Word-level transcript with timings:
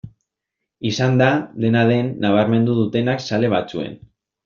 Izan 0.91 1.19
da, 1.21 1.27
dena 1.67 1.85
den, 1.93 2.11
nabarmendu 2.25 2.81
dutenak 2.83 3.27
zale 3.31 3.57
batzuen. 3.59 3.99